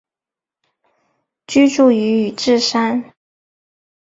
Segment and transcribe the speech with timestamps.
[1.45, 3.13] 居住于宇治山。